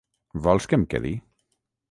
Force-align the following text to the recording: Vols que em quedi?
Vols 0.47 0.69
que 0.71 0.79
em 0.79 0.87
quedi? 0.95 1.13